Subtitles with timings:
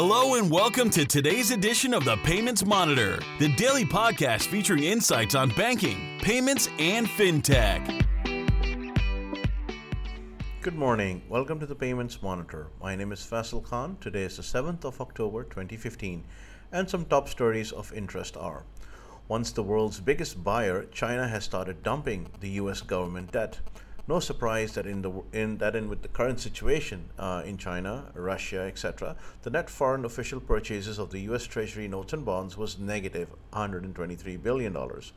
[0.00, 5.34] Hello and welcome to today's edition of the Payments Monitor, the daily podcast featuring insights
[5.34, 8.06] on banking, payments, and fintech.
[10.62, 11.22] Good morning.
[11.28, 12.68] Welcome to the Payments Monitor.
[12.80, 13.96] My name is Faisal Khan.
[14.00, 16.22] Today is the 7th of October 2015,
[16.70, 18.62] and some top stories of interest are
[19.26, 23.58] once the world's biggest buyer, China has started dumping the US government debt
[24.08, 28.10] no surprise that in the in that in with the current situation uh, in China,
[28.14, 31.44] Russia, etc., the net foreign official purchases of the U.S.
[31.44, 35.12] Treasury notes and bonds was negative 123 billion dollars.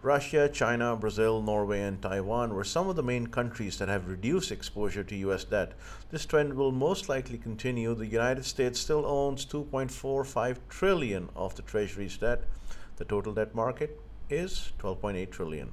[0.00, 4.52] Russia, China, Brazil, Norway, and Taiwan were some of the main countries that have reduced
[4.52, 5.42] exposure to U.S.
[5.42, 5.72] debt.
[6.12, 7.92] This trend will most likely continue.
[7.96, 12.44] The United States still owns 2.45 trillion of the Treasury's debt.
[12.94, 14.00] The total debt market
[14.30, 15.72] is 12.8 trillion.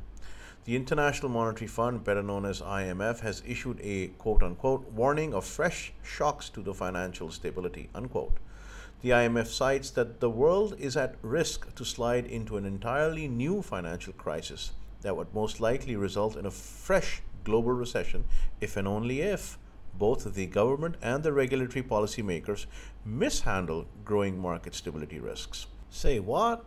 [0.65, 5.45] The International Monetary Fund, better known as IMF, has issued a quote unquote warning of
[5.45, 7.87] fresh shocks to the financial stability.
[7.93, 8.37] Unquote.
[9.03, 13.61] The IMF cites that the world is at risk to slide into an entirely new
[13.61, 14.71] financial crisis
[15.01, 18.25] that would most likely result in a fresh global recession
[18.59, 19.59] if and only if
[19.99, 22.65] both the government and the regulatory policymakers
[23.05, 25.67] mishandle growing market stability risks.
[25.91, 26.65] Say what?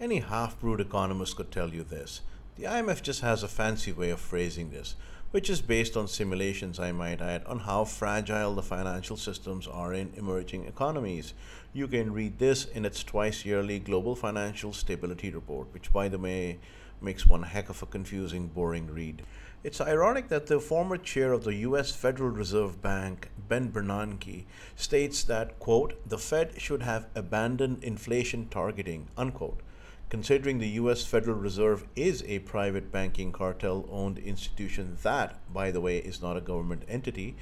[0.00, 2.22] Any half brewed economist could tell you this.
[2.58, 4.94] The IMF just has a fancy way of phrasing this,
[5.30, 9.92] which is based on simulations, I might add, on how fragile the financial systems are
[9.92, 11.34] in emerging economies.
[11.74, 16.18] You can read this in its twice yearly Global Financial Stability Report, which, by the
[16.18, 16.58] way,
[16.98, 19.20] makes one heck of a confusing, boring read.
[19.62, 24.44] It's ironic that the former chair of the US Federal Reserve Bank, Ben Bernanke,
[24.76, 29.60] states that, quote, the Fed should have abandoned inflation targeting, unquote.
[30.08, 35.80] Considering the US Federal Reserve is a private banking cartel owned institution that, by the
[35.80, 37.34] way, is not a government entity,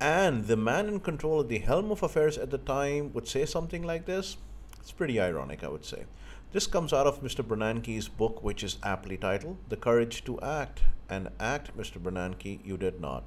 [0.00, 3.46] and the man in control of the helm of affairs at the time would say
[3.46, 4.36] something like this,
[4.80, 6.06] it's pretty ironic, I would say.
[6.50, 7.44] This comes out of Mr.
[7.44, 10.82] Bernanke's book, which is aptly titled The Courage to Act.
[11.08, 12.02] And act, Mr.
[12.02, 13.22] Bernanke, you did not.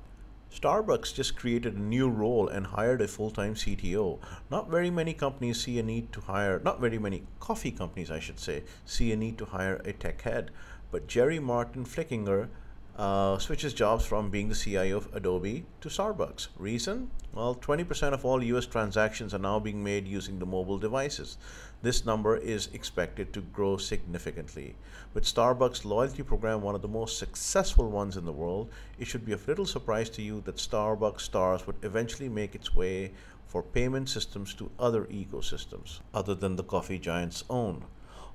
[0.54, 4.20] Starbucks just created a new role and hired a full time CTO.
[4.50, 8.20] Not very many companies see a need to hire, not very many coffee companies, I
[8.20, 10.52] should say, see a need to hire a tech head.
[10.92, 12.50] But Gerri Martin Flickinger
[12.98, 16.48] uh, switches jobs from being the CIO of Adobe to Starbucks.
[16.58, 17.12] Reason?
[17.34, 21.38] Well, 20% of all US transactions are now being made using the mobile devices.
[21.82, 24.76] This number is expected to grow significantly.
[25.14, 29.26] With Starbucks' loyalty program one of the most successful ones in the world, it should
[29.26, 33.12] be of little surprise to you that Starbucks stars would eventually make its way
[33.46, 37.84] for payment systems to other ecosystems other than the coffee giant's own.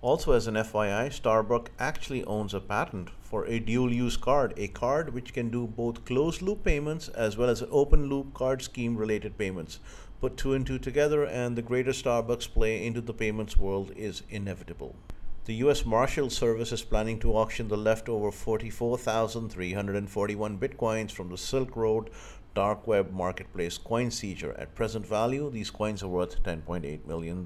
[0.02, 4.68] Also, as an FYI, Starbucks actually owns a patent for a dual use card, a
[4.68, 8.96] card which can do both closed loop payments as well as open loop card scheme
[8.96, 9.78] related payments.
[10.22, 14.22] Put two and two together, and the greater Starbucks play into the payments world is
[14.30, 14.96] inevitable.
[15.44, 15.84] The U.S.
[15.84, 22.08] Marshal Service is planning to auction the leftover 44,341 bitcoins from the Silk Road
[22.54, 24.60] dark web marketplace CoinSeizure.
[24.60, 27.44] At present value, these coins are worth $10.8 million.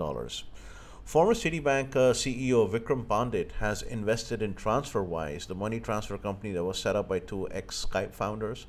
[1.04, 6.64] Former Citibank uh, CEO Vikram Pandit has invested in TransferWise, the money transfer company that
[6.64, 8.66] was set up by two ex Skype founders.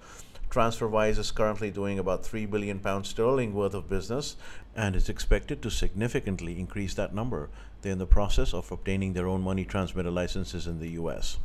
[0.50, 4.36] TransferWise is currently doing about 3 billion pounds sterling worth of business
[4.76, 7.50] and is expected to significantly increase that number.
[7.82, 11.38] They're in the process of obtaining their own money transmitter licenses in the US.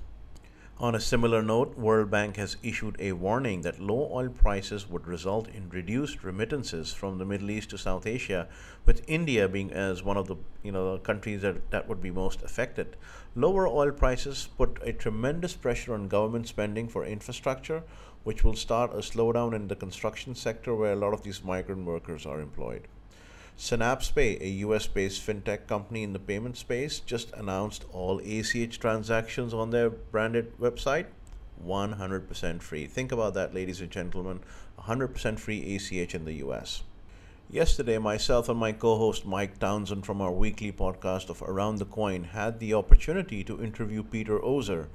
[0.80, 5.06] On a similar note, World Bank has issued a warning that low oil prices would
[5.06, 8.48] result in reduced remittances from the Middle East to South Asia,
[8.86, 12.42] with India being as one of the you know countries that, that would be most
[12.42, 12.96] affected.
[13.34, 17.82] Lower oil prices put a tremendous pressure on government spending for infrastructure,
[18.24, 21.84] which will start a slowdown in the construction sector where a lot of these migrant
[21.84, 22.88] workers are employed.
[23.60, 29.52] SynapsePay, a US based fintech company in the payment space, just announced all ACH transactions
[29.52, 31.04] on their branded website
[31.62, 32.86] 100% free.
[32.86, 34.40] Think about that, ladies and gentlemen
[34.78, 36.84] 100% free ACH in the US.
[37.50, 41.84] Yesterday, myself and my co host Mike Townsend from our weekly podcast of Around the
[41.84, 44.86] Coin had the opportunity to interview Peter Ohser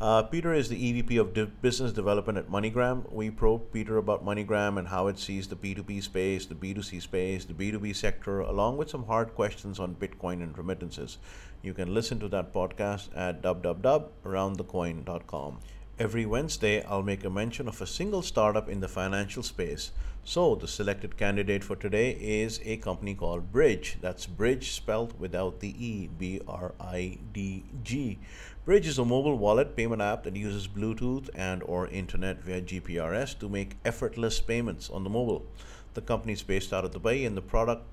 [0.00, 3.12] uh, Peter is the EVP of De- Business Development at MoneyGram.
[3.12, 7.44] We probe Peter about MoneyGram and how it sees the B2B space, the B2C space,
[7.44, 11.18] the B2B sector, along with some hard questions on Bitcoin and remittances.
[11.62, 15.58] You can listen to that podcast at www.aroundthecoin.com.
[16.00, 19.92] Every Wednesday, I'll make a mention of a single startup in the financial space.
[20.24, 24.00] So, the selected candidate for today is a company called Bridg.
[24.00, 28.18] That's Bridge spelled without the E, B R I D G.
[28.66, 33.38] Bridg is a mobile wallet payment app that uses Bluetooth and or internet via GPRS
[33.38, 35.44] to make effortless payments on the mobile.
[35.92, 37.84] The company is based out of Dubai and the product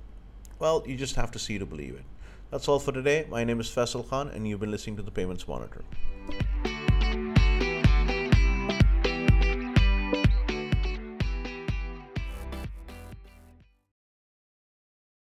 [0.60, 2.06] Well, you just have to see to believe it.
[2.52, 3.26] That's all for today.
[3.30, 5.84] My name is Faisal Khan, and you've been listening to the Payments Monitor.